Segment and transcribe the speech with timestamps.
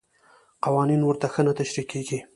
[0.63, 2.19] قوانین ورته ښه نه تشریح کېږي.